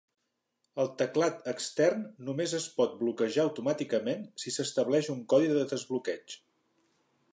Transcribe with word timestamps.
El 0.83 0.87
teclat 1.01 1.43
extern 1.51 2.01
només 2.29 2.55
es 2.59 2.65
pot 2.79 2.97
bloquejar 3.01 3.45
automàticament 3.45 4.25
si 4.45 4.55
s'estableix 4.57 5.11
un 5.17 5.21
codi 5.35 5.53
de 5.57 5.69
desbloqueig. 5.75 6.41